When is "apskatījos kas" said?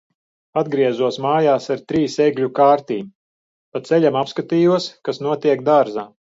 4.25-5.25